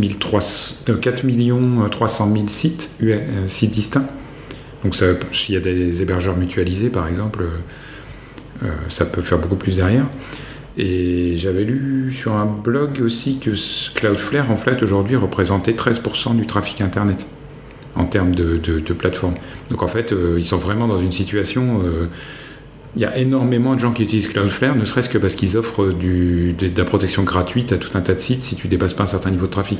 [1.00, 4.08] 4 millions 300 000 sites, euh, sites distincts.
[4.82, 4.96] Donc
[5.32, 7.44] s'il y a des hébergeurs mutualisés par exemple,
[8.64, 10.06] euh, ça peut faire beaucoup plus derrière.
[10.78, 13.50] Et j'avais lu sur un blog aussi que
[13.94, 17.26] Cloudflare en fait aujourd'hui représentait 13% du trafic internet
[17.94, 19.34] en termes de, plateforme.
[19.70, 21.82] Donc en fait euh, ils sont vraiment dans une situation...
[21.84, 22.06] Euh,
[22.94, 25.86] il y a énormément de gens qui utilisent Cloudflare, ne serait-ce que parce qu'ils offrent
[25.86, 29.06] de, la protection gratuite à tout un tas de sites si tu dépasses pas un
[29.06, 29.78] certain niveau de trafic.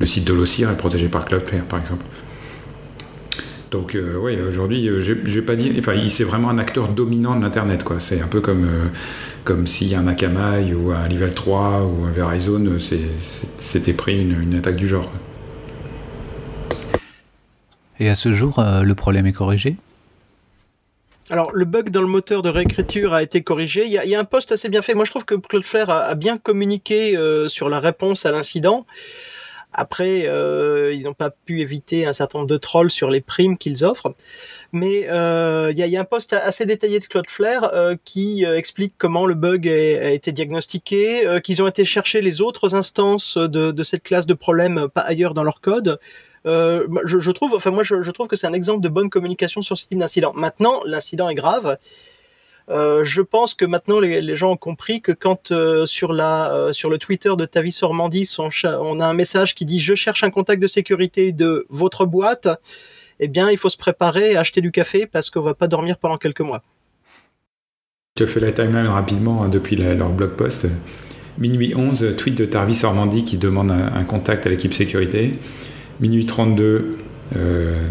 [0.00, 2.04] Le site de l'OCIR est protégé par Cloudflare, par exemple.
[3.70, 7.42] Donc euh, oui, aujourd'hui, euh, vais pas dire, enfin, c'est vraiment un acteur dominant de
[7.42, 8.00] l'internet, quoi.
[8.00, 8.66] C'est un peu comme
[9.48, 14.76] comme si un Akamai ou un Level 3 ou un Verizon s'était pris une, attaque
[14.76, 15.10] du genre.
[17.98, 19.76] Et à ce jour, le problème est corrigé?
[21.30, 23.86] Alors, le bug dans le moteur de réécriture a été corrigé.
[23.86, 24.92] Il y a, un post assez bien fait.
[24.92, 27.16] Moi, je trouve que Cloudflare a, a bien communiqué
[27.48, 28.84] sur la réponse à l'incident.
[29.72, 33.58] Après, euh, ils n'ont pas pu éviter un certain nombre de trolls sur les primes
[33.58, 34.14] qu'ils offrent.
[34.72, 39.24] Mais euh, il y, a, un post assez détaillé de Cloudflare euh, qui explique comment
[39.24, 44.26] le bug a, été diagnostiqué, qu'ils ont été chercher les autres instances de, cette classe
[44.26, 45.98] de problème pas ailleurs dans leur code.
[46.44, 49.86] Je, trouve, enfin moi, je trouve que c'est un exemple de bonne communication sur ce
[49.86, 50.32] type d'incident.
[50.34, 51.78] Maintenant, l'incident est grave
[52.70, 56.72] euh, je pense que maintenant les, gens ont compris que quand euh, sur la euh,
[56.74, 60.22] sur le Twitter de Tavis Ormandis on, on, a un message qui dit je cherche
[60.22, 62.48] un contact de sécurité de votre boîte,
[63.20, 65.98] eh bien il faut se préparer à acheter du café parce qu'on va pas dormir
[65.98, 66.62] pendant quelques mois.
[68.20, 70.66] As fait la timeline rapidement hein, depuis leur blog post.
[71.38, 75.38] Minuit 11, tweet de Tarvis Ormandi qui demande un, contact à l'équipe sécurité.
[76.00, 76.98] Minuit 32,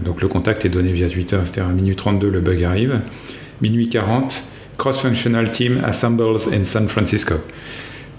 [0.04, 3.00] donc le contact est donné via Twitter, à minuit 32 le bug arrive.
[3.62, 4.44] Minuit 40,
[4.78, 7.36] cross-functional team assembles in San Francisco.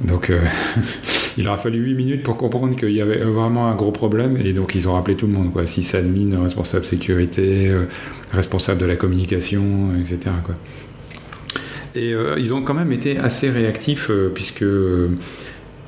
[0.01, 0.41] Donc, euh,
[1.39, 4.53] Il aura fallu 8 minutes pour comprendre qu'il y avait vraiment un gros problème et
[4.53, 5.67] donc ils ont rappelé tout le monde, quoi.
[5.67, 7.85] Sysadmin, responsable sécurité, euh,
[8.33, 9.63] responsable de la communication,
[10.01, 10.19] etc.
[11.95, 14.65] Et euh, ils ont quand même été assez réactifs euh, puisque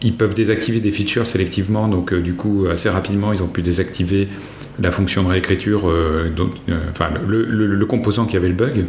[0.03, 4.29] ils peuvent désactiver des features sélectivement, donc du coup assez rapidement ils ont pu désactiver
[4.79, 5.93] la fonction de réécriture,
[6.91, 8.87] enfin le, composant qui avait le bug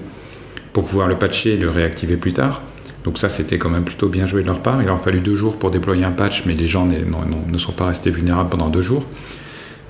[0.72, 2.62] pour pouvoir le patcher et le réactiver plus tard.
[3.04, 4.82] Donc ça, c'était quand même plutôt bien joué de leur part.
[4.82, 7.72] Il leur a fallu deux jours pour déployer un patch, mais les gens ne sont
[7.72, 9.06] pas restés vulnérables pendant deux jours.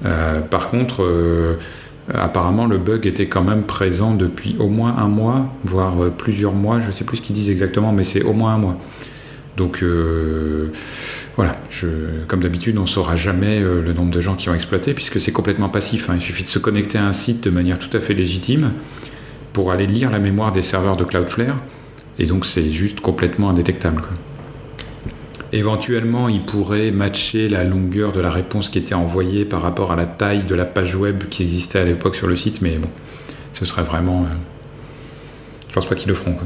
[0.06, 1.56] Euh, par contre, euh,
[2.13, 6.54] apparemment, le bug était quand même présent depuis au moins un mois, voire euh, plusieurs
[6.54, 6.80] mois.
[6.80, 8.78] Je ne sais plus ce qu'ils disent exactement, mais c'est au moins un mois.
[9.58, 9.84] Donc
[11.36, 11.58] voilà,
[12.28, 15.34] comme d'habitude, on ne saura jamais le nombre de gens qui ont exploité, puisque c'est
[15.34, 16.10] complètement passif.
[16.10, 16.13] Hein.
[16.15, 18.71] Il suffit de se connecter à un site de manière tout à fait légitime
[19.54, 21.58] pour aller lire la mémoire des serveurs de Cloudflare
[22.22, 24.04] et donc c'est juste complètement indétectable.
[25.54, 29.96] Éventuellement, il pourrait matcher la longueur de la réponse qui était envoyée par rapport à
[29.96, 32.90] la taille de la page web qui existait à l'époque sur le site, mais bon,
[33.54, 34.22] ce serait vraiment.
[34.22, 34.36] Euh,
[35.68, 36.38] je pense pas qu'ils le feront.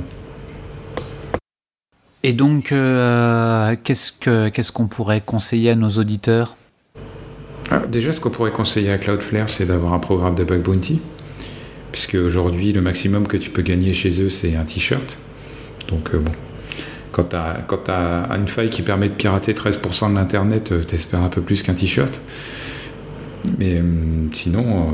[2.24, 6.56] Et donc, euh, qu'est-ce qu'on pourrait conseiller à nos auditeurs?
[7.70, 11.02] Ah, Déjà, ce qu'on pourrait conseiller à Cloudflare, c'est d'avoir un programme de bug bounty,
[11.92, 15.18] puisque aujourd'hui, le maximum que tu peux gagner chez eux, c'est un t-shirt.
[15.88, 16.32] Donc euh, bon,
[17.12, 17.36] quand tu
[17.91, 21.63] as, une faille qui permet de pirater 13% de l'internet, euh, t'espères un peu plus
[21.63, 22.19] qu'un t-shirt.
[23.60, 23.82] Mais euh,
[24.34, 24.93] sinon,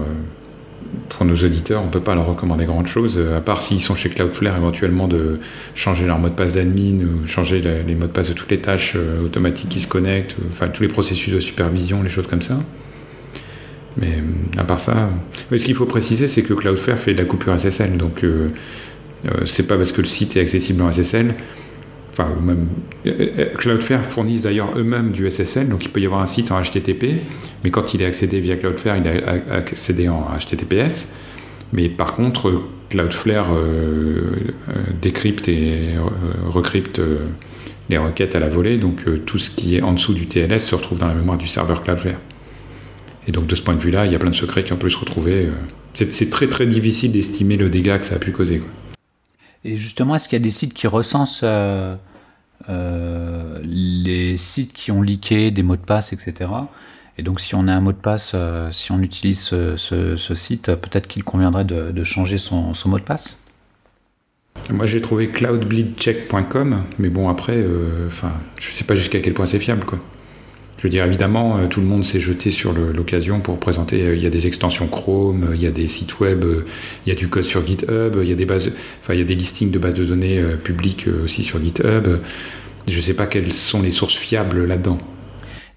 [1.08, 3.96] pour nos auditeurs, on ne peut pas leur recommander grand chose, à part s'ils sont
[3.96, 5.40] chez Cloudflare, éventuellement de
[5.74, 8.60] changer leur mot de passe d'admin ou changer les, mots de passe de toutes les
[8.60, 12.60] tâches automatiques qui se connectent, enfin tous les processus de supervision, les choses comme ça.
[13.96, 14.20] Mais
[14.58, 15.10] à part ça,
[15.50, 18.26] ce qu'il faut préciser, c'est que Cloudflare fait de la coupure SSL, donc
[19.46, 21.36] c'est pas parce que le site est accessible en SSL.
[22.12, 22.68] Enfin, même
[23.06, 26.52] euh, euh, Cloudflare fournissent d'ailleurs eux-mêmes du SSL, donc il peut y avoir un site
[26.52, 27.22] en HTTP,
[27.64, 31.14] mais quand il est accédé via Cloudflare, il est accédé en HTTPS.
[31.74, 33.48] Mais par contre, Cloudflare
[35.02, 35.96] décrypte et
[36.46, 37.00] recrypte
[37.90, 40.76] les requêtes à la volée, donc tout ce qui est en dessous du TLS se
[40.76, 42.18] retrouve dans la mémoire du serveur Cloudflare.
[43.30, 44.78] Et donc de ce point de vue-là, il y a plein de secrets qui ont
[44.78, 45.48] pu se retrouver.
[45.94, 48.62] C'est très très difficile d'estimer le dégât que ça a pu causer.
[49.64, 51.96] Et justement, est-ce qu'il y a des sites qui recensent euh,
[52.70, 56.50] euh, les sites qui ont leaké des mots de passe, etc.
[57.18, 60.74] Et donc, si on a un mot de passe, euh, si on utilise ce, site,
[60.76, 63.38] peut-être qu'il conviendrait de, changer son, mot de passe?
[64.70, 69.60] Moi, j'ai trouvé cloudbleedcheck.com, mais bon, après, je ne sais pas jusqu'à quel point c'est
[69.60, 70.00] fiable, quoi.
[70.82, 74.02] Je veux dire, évidemment, euh, tout le monde s'est jeté sur l'occasion pour présenter.
[74.02, 76.44] Euh, il y a des extensions Chrome, euh, il y a des sites web,
[77.06, 79.22] il y a du code sur GitHub, il y a des bases, enfin, il y
[79.22, 82.08] a des listings de bases de données publiques aussi sur GitHub.
[82.88, 84.98] Je ne sais pas quelles sont les sources fiables là-dedans.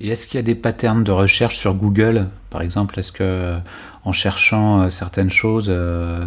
[0.01, 2.99] Et est-ce qu'il y a des patterns de recherche sur Google, par exemple?
[2.99, 3.57] Est-ce que,
[4.05, 5.71] en cherchant certaines choses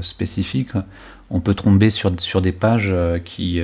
[0.02, 0.74] spécifiques,
[1.32, 2.94] on peut tomber sur, sur des pages
[3.26, 3.60] qui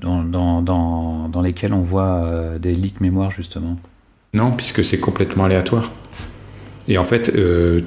[0.00, 0.22] dans,
[0.62, 3.78] dans, dans, lesquels on voit euh, des leaks mémoire justement
[4.34, 5.90] Non, puisque c'est complètement aléatoire.
[6.88, 7.80] Et en fait, euh,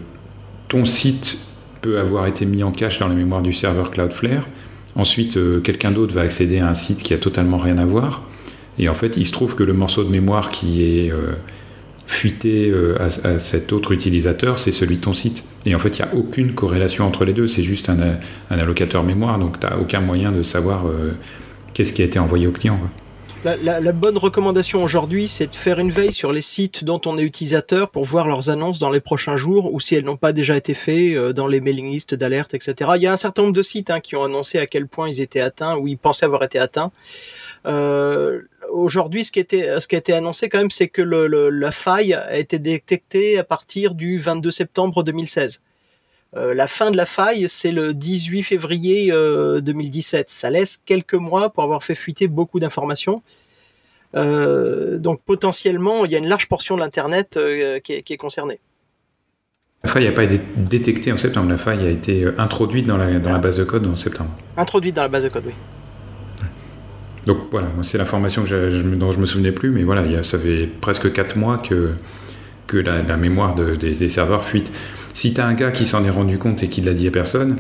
[0.68, 1.40] ton site
[1.82, 4.48] peut avoir été mis en cache dans la mémoire du serveur Cloudflare.
[4.96, 8.24] Ensuite, euh, quelqu'un d'autre va accéder à un site qui a totalement rien à voir.
[8.78, 11.12] Et en fait, il se trouve que le morceau de mémoire qui est
[12.08, 15.44] fuité à, cet autre utilisateur, c'est celui de ton site.
[15.66, 17.46] Et en fait, il n'y a aucune corrélation entre les deux.
[17.46, 20.86] C'est juste un, un, allocateur mémoire, donc tu n'as aucun moyen de savoir
[21.80, 22.78] qu'est-ce qui a été envoyé au client.
[23.46, 27.22] La, bonne recommandation aujourd'hui, c'est de faire une veille sur les sites dont on est
[27.22, 30.58] utilisateur pour voir leurs annonces dans les prochains jours ou si elles n'ont pas déjà
[30.58, 32.92] été faites euh, dans les mailing lists d'alerte, etc.
[32.98, 35.08] Il y a un certain nombre de sites hein, qui ont annoncé à quel point
[35.08, 36.92] ils étaient atteints ou ils pensaient avoir été atteints.
[37.66, 41.72] Euh, aujourd'hui, ce qui était, ce qui a été annoncé quand même, c'est que la
[41.72, 45.62] faille a été détectée à partir du 22 septembre 2016.
[46.36, 50.20] Euh, la fin de la faille, c'est le 18 février 2017.
[50.20, 53.24] Euh, Ça laisse quelques mois pour avoir fait fuiter beaucoup d'informations.
[54.16, 57.40] Euh, donc potentiellement, il y a une large portion de l'Internet
[57.84, 58.60] qui, est concernée.
[59.84, 63.18] La faille n'a pas été détectée en septembre, la faille a été introduite dans la,
[63.18, 64.32] dans la base de code en septembre.
[64.58, 65.54] Introduite dans la base de code, oui.
[67.26, 71.38] Donc voilà, c'est l'information dont je me souvenais plus, mais voilà, ça fait presque 4
[71.38, 71.94] mois que,
[72.68, 74.72] que la, mémoire des, des serveurs fuite.
[75.14, 77.58] Si tu un gars qui s'en est rendu compte et qui l'a dit à personne,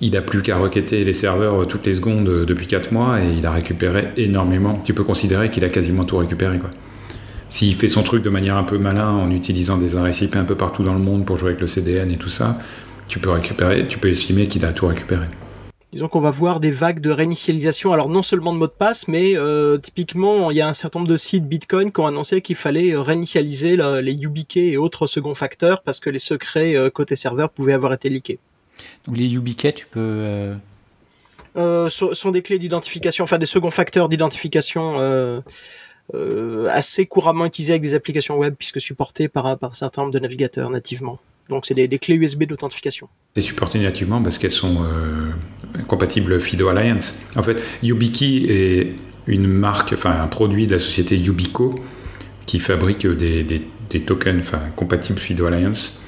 [0.00, 3.44] il n'a plus qu'à requêter les serveurs toutes les secondes depuis 4 mois et il
[3.44, 4.80] a récupéré énormément.
[4.82, 6.58] Tu peux considérer qu'il a quasiment tout récupéré.
[6.58, 6.70] Quoi.
[7.50, 10.54] S'il fait son truc de manière un peu malin en utilisant des RSIP un peu
[10.54, 12.58] partout dans le monde pour jouer avec le CDN et tout ça,
[13.08, 15.26] tu peux récupérer, tu peux estimer qu'il a tout récupéré.
[15.92, 17.92] Disons qu'on va voir des vagues de réinitialisation.
[17.92, 21.00] Alors non seulement de mots de passe, mais euh, typiquement, il y a un certain
[21.00, 25.06] nombre de sites Bitcoin qui ont annoncé qu'il fallait euh, réinitialiser les YubiKey et autres
[25.06, 28.38] second facteurs parce que les secrets euh, côté serveur pouvaient avoir été leakés.
[29.06, 30.54] Donc les YubiKey, tu peux...
[31.54, 35.42] sont, des clés d'identification, enfin des second facteurs d'identification
[36.68, 40.18] assez couramment utilisés avec des applications web puisque supportées par, par un certain nombre de
[40.18, 41.18] navigateurs nativement.
[41.50, 43.08] Donc c'est des, clés USB d'authentification.
[43.34, 47.14] C'est supporté nativement parce qu'elles sont euh, compatibles FIDO Alliance.
[47.36, 48.92] En fait, YubiKey est
[49.26, 51.74] une marque, enfin un produit de la société Yubico
[52.46, 53.62] qui fabrique des,
[54.06, 55.98] tokens enfin, compatibles FIDO Alliance.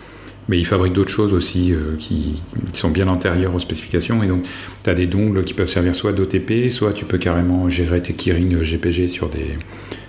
[0.49, 4.23] Mais ils fabriquent d'autres choses aussi euh, qui, sont bien antérieures aux spécifications.
[4.25, 4.45] Et donc,
[4.83, 8.13] tu as des dongles qui peuvent servir soit d'OTP, soit tu peux carrément gérer tes
[8.13, 9.57] keyring GPG sur, des,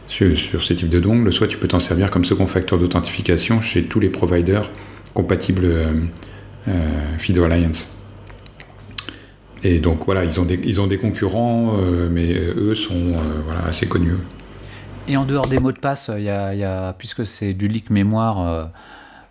[0.07, 3.83] sur ces types de dongles, soit tu peux t'en servir comme second facteur d'authentification chez
[3.83, 4.71] tous les providers
[5.13, 5.93] compatible euh,
[6.67, 6.71] euh,
[7.17, 7.87] FIDO Alliance.
[9.63, 13.13] Et donc voilà, ils ont des, ils ont des concurrents, euh, mais eux sont
[13.45, 14.17] voilà, assez connus.
[15.07, 18.71] Et en dehors des mots de passe, y a, puisque c'est du leak mémoire,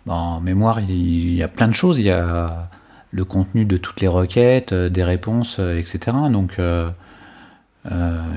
[0.05, 1.99] ben, en mémoire, il y a plein de choses.
[1.99, 2.69] Il y a
[3.11, 6.17] le contenu de toutes les requêtes, des réponses, etc.
[6.31, 6.59] Donc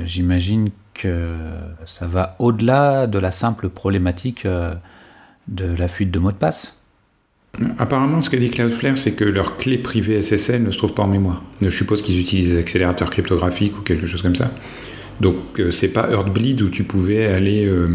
[0.04, 1.36] j'imagine que
[1.86, 6.76] ça va au-delà de la simple problématique de la fuite de mots de passe.
[7.78, 11.04] Apparemment, ce qu'a dit Cloudflare, c'est que leur clé privée SSL ne se trouve pas
[11.04, 11.42] en mémoire.
[11.62, 14.50] Je suppose qu'ils utilisent des accélérateurs cryptographiques ou quelque chose comme ça.
[15.20, 17.88] Donc, euh, c'est pas Heartbleed où tu pouvais aller euh,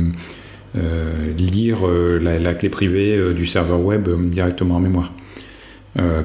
[0.78, 5.12] euh, lire la, clé privée du serveur web directement en mémoire.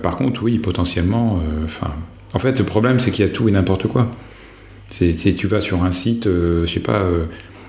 [0.02, 1.42] par contre, oui, potentiellement.
[2.32, 4.14] En fait, le problème, c'est qu'il y a tout et n'importe quoi.
[4.88, 7.04] C'est, tu vas sur un site, je sais pas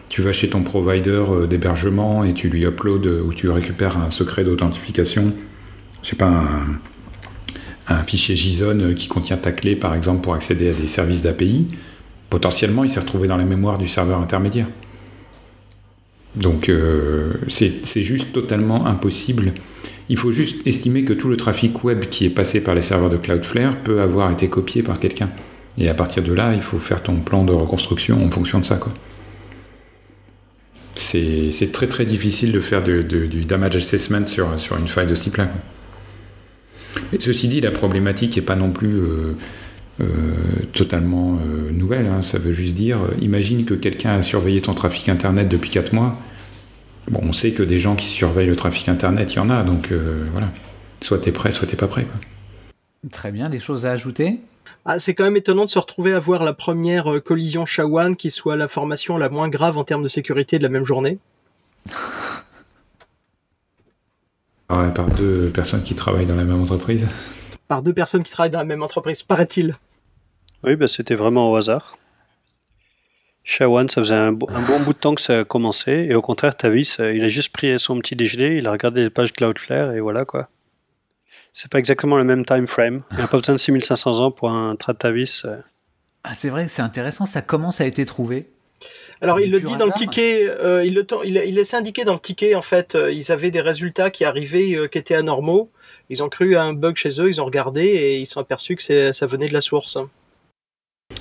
[0.09, 4.45] tu vas chez ton provider d'hébergement et tu lui uploads ou tu récupères un secret
[4.45, 5.33] d'authentification
[6.03, 6.43] je sais pas,
[7.87, 11.67] un, fichier JSON qui contient ta clé, par exemple, pour accéder à des services d'API,
[12.29, 14.67] potentiellement, il s'est retrouvé dans la mémoire du serveur intermédiaire.
[16.35, 19.53] Donc, euh, c'est juste totalement impossible.
[20.09, 23.09] Il faut juste estimer que tout le trafic web qui est passé par les serveurs
[23.09, 25.29] de Cloudflare peut avoir été copié par quelqu'un.
[25.77, 28.65] Et à partir de là, il faut faire ton plan de reconstruction en fonction de
[28.65, 28.79] ça.
[30.95, 35.23] C'est très très difficile de faire du damage assessment sur, sur une faille de ce
[35.23, 35.49] type-là
[37.19, 39.35] ceci dit, la problématique n'est pas non plus euh,
[40.01, 40.05] euh,
[40.73, 42.07] totalement euh, nouvelle.
[42.07, 42.23] Hein.
[42.23, 46.15] Ça veut juste dire, imagine que quelqu'un a surveillé ton trafic Internet depuis 4 mois.
[47.09, 49.63] Bon, on sait que des gens qui surveillent le trafic Internet, il y en a,
[49.63, 49.91] donc
[50.33, 50.51] voilà.
[51.01, 52.05] Soit tu es prêt, soit tu pas prêt.
[53.11, 54.39] Très bien, des choses à ajouter?
[54.83, 58.29] Ah, c'est quand même étonnant de se retrouver à voir la première collision Shawan qui
[58.29, 61.17] soit la formation la moins grave en termes de sécurité de la même journée.
[64.69, 67.07] Ah par deux personnes qui travaillent dans la même entreprise
[67.67, 69.75] Par deux personnes qui travaillent dans la même entreprise, paraît-il.
[70.63, 71.97] Oui, bah, c'était vraiment au hasard.
[73.45, 74.47] Shawan, ça faisait un, bon
[74.83, 77.79] bout de temps que ça a commencé, et au contraire, Tavis, il a juste pris
[77.79, 80.49] son petit déjeuner, il a regardé les pages Cloudflare, et voilà quoi.
[81.53, 83.03] C'est pas exactement le même time frame.
[83.11, 85.45] Il n'y a pas besoin de 6500 ans pour un Tavis.
[86.25, 88.51] Ah, c'est vrai, c'est intéressant, ça commence à être trouvé?
[89.21, 92.13] Alors il le dit dans le ticket, euh, il, le, il, il laissait indiquer dans
[92.13, 95.71] le ticket en fait, euh, ils avaient des résultats qui arrivaient euh, qui étaient anormaux.
[96.09, 98.75] Ils ont cru à un bug chez eux, ils ont regardé et ils sont aperçus
[98.75, 99.97] que ça venait de la source.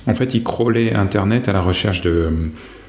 [0.05, 2.29] En fait, ils crawlaient Internet à la recherche de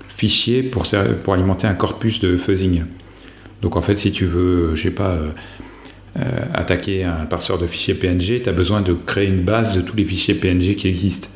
[0.09, 0.87] fichiers pour,
[1.25, 2.85] pour alimenter un corpus de fuzzing.
[3.63, 5.19] Donc en fait, si tu veux, je sais pas,
[6.55, 9.97] attaquer un parseur de fichiers PNG, tu as besoin de créer une base de tous
[9.97, 11.29] les fichiers PNG qui existent,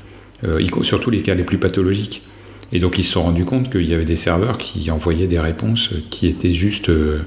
[0.83, 2.23] surtout les cas les plus pathologiques.
[2.73, 5.39] Et donc ils se sont rendus compte qu'il y avait des serveurs qui envoyaient des
[5.39, 7.21] réponses qui étaient juste euh,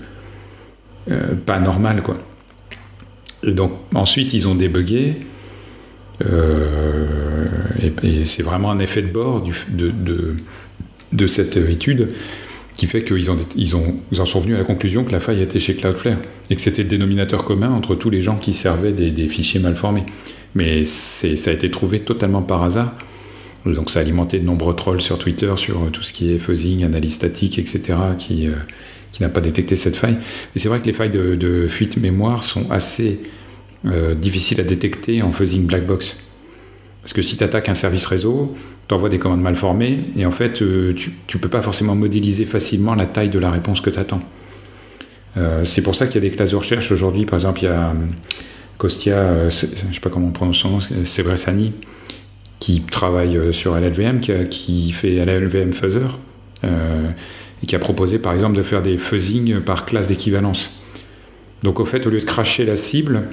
[1.12, 2.02] euh, pas normales.
[2.02, 2.18] Quoi.
[3.44, 5.16] Et donc ensuite ils ont débugué.
[6.26, 7.06] Euh,
[8.04, 9.92] et, c'est vraiment un effet de bord de,
[11.12, 12.14] de, cette étude
[12.78, 15.42] qui fait qu'ils ont, ils ont, en sont venus à la conclusion que la faille
[15.42, 18.94] était chez Cloudflare et que c'était le dénominateur commun entre tous les gens qui servaient
[18.94, 20.06] des, des fichiers mal formés.
[20.56, 22.94] Mais ça a été trouvé totalement par hasard
[23.74, 26.38] donc ça a alimenté de nombreux trolls sur Twitter sur euh, tout ce qui est
[26.38, 28.54] fuzzing, analyse statique, etc., qui, euh,
[29.12, 30.18] qui n'a pas détecté cette faille.
[30.54, 33.22] Mais c'est vrai que les failles de, fuite mémoire sont assez
[33.86, 36.18] euh, difficiles à détecter en fuzzing black box.
[37.02, 38.54] Parce que si tu attaques un service réseau,
[38.88, 42.46] tu envoies des commandes mal formées, et en fait, tu ne peux pas forcément modéliser
[42.46, 44.22] facilement la taille de la réponse que tu attends.
[45.64, 47.26] c'est pour ça qu'il y a des classes de recherche aujourd'hui.
[47.26, 47.94] Par exemple, il y a
[48.80, 51.74] Kostia, je ne sais pas comment on prononce son nom, Sebresani,
[52.60, 56.20] qui travaille euh, sur LLVM, qui, fait LLVM Fuzzer,
[56.64, 57.10] euh,
[57.64, 60.72] et qui a proposé par exemple de faire des fuzzing par classe d'équivalence.
[61.64, 63.24] Donc au fait, au lieu de cracher la cible,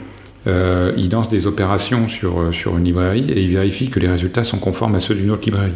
[0.46, 4.44] euh, il lance des opérations sur, sur une librairie et il vérifie que les résultats
[4.44, 5.74] sont conformes à ceux d'une autre librairie.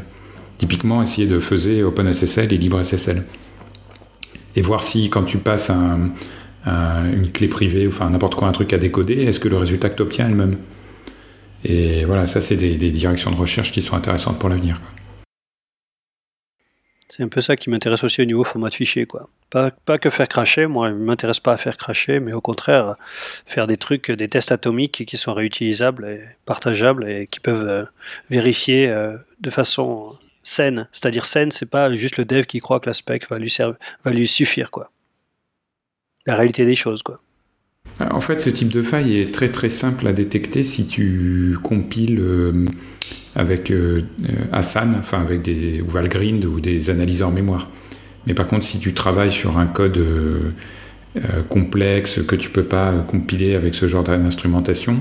[0.58, 3.24] Typiquement, essayer de faisait OpenSSL et LibreSSL.
[4.56, 5.70] Et voir si, quand tu passes
[6.64, 9.96] une clé privée, enfin n'importe quoi, un truc à décoder, est-ce que le résultat que
[9.96, 10.56] tu obtiens est le même
[11.68, 14.80] Et voilà, ça, c'est des, directions de recherche qui sont intéressantes pour l'avenir.
[17.08, 19.04] C'est un peu ça qui m'intéresse aussi au niveau format de fichier.
[19.04, 19.28] Quoi.
[19.50, 22.40] Pas, pas que faire cracher, moi, je ne m'intéresse pas à faire cracher, mais au
[22.40, 22.94] contraire,
[23.46, 27.84] faire des trucs, des tests atomiques qui sont réutilisables et partageables et qui peuvent euh,
[28.30, 30.88] vérifier euh, de façon saine.
[30.92, 33.52] C'est-à-dire saine, c'est pas juste le dev qui croit que la spec va lui,
[34.04, 34.70] va lui suffire.
[34.70, 34.92] quoi.
[36.26, 37.02] La réalité des choses.
[37.02, 37.20] quoi.
[37.98, 42.18] En fait, ce type de faille est très très simple à détecter si tu compiles
[42.20, 42.66] euh,
[43.34, 44.02] avec euh,
[44.52, 47.70] Asana, enfin avec des ou Valgrind ou des analyseurs mémoire.
[48.26, 50.50] Mais par contre, si tu travailles sur un code euh,
[51.48, 54.98] complexe que tu peux pas compiler avec ce genre d'instrumentation,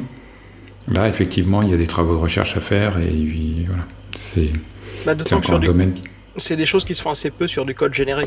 [0.87, 3.83] là effectivement, il y a des travaux de recherche à faire et voilà,
[4.15, 4.51] c'est
[5.05, 5.93] bah, encore un domaine.
[6.37, 8.25] C'est des choses qui se font assez peu sur du code généré.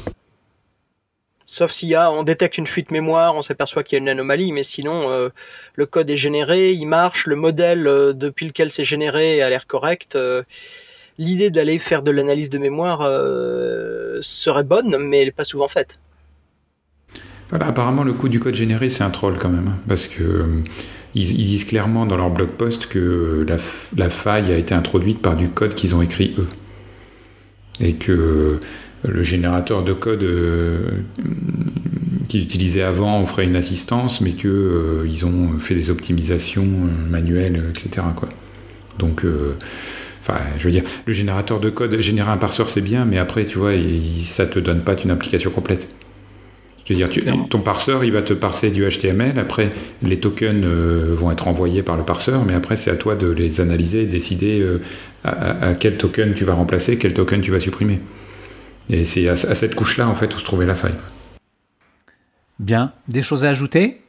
[1.51, 4.11] Sauf s'il y a, on détecte une fuite mémoire, on s'aperçoit qu'il y a une
[4.11, 5.30] anomalie, mais sinon euh,
[5.76, 9.66] le code est généré, il marche, le modèle euh, depuis lequel c'est généré a l'air
[9.66, 10.14] correct.
[10.14, 10.42] Euh,
[11.16, 13.01] l'idée d'aller faire de l'analyse de mémoire
[14.20, 15.99] serait bonne, mais elle n'est pas souvent faite.
[17.49, 20.44] Voilà, apparemment le coût du code généré c'est un troll quand même, hein, parce que
[21.14, 23.57] ils, disent clairement dans leur blog post que la,
[23.96, 26.49] la faille a été introduite par du code qu'ils ont écrit eux,
[27.80, 28.61] et que
[29.05, 30.78] le générateur de code euh,
[32.28, 37.11] qu'ils utilisaient avant offrait une assistance, mais qu'ils euh, ils ont fait des optimisations euh,
[37.11, 38.07] manuelles, etc.
[38.16, 38.28] Quoi.
[38.99, 39.24] Donc,
[40.20, 43.44] enfin, je veux dire, le générateur de code, générer un parseur, c'est bien, mais après,
[43.44, 45.86] tu vois, il, ça te donne pas une application complète.
[46.84, 49.38] Je veux dire, tu, ton parseur, il va te parser du HTML.
[49.38, 49.70] Après,
[50.03, 53.61] les tokens vont être envoyés par le parseur, mais après, c'est à toi de les
[53.61, 54.66] analyser, décider
[55.22, 58.01] à, à, quel token tu vas remplacer, quel token tu vas supprimer.
[58.91, 60.95] Et c'est à, cette couche-là, en fait, où se trouvait la faille.
[62.59, 62.93] Bien.
[63.07, 64.03] Des choses à ajouter?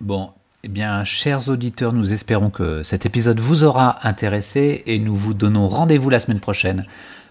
[0.00, 0.30] Bon,
[0.62, 5.34] eh bien, chers auditeurs, nous espérons que cet épisode vous aura intéressé et nous vous
[5.34, 6.86] donnons rendez-vous la semaine prochaine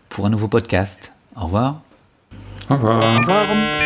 [0.10, 1.14] pour un nouveau podcast.
[1.36, 1.82] Au revoir.
[2.70, 3.14] Au revoir.
[3.14, 3.79] Au revoir.